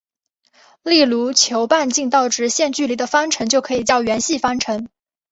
[0.81, 4.89] 例如求半径到直线距离的方程就可以叫圆系方程。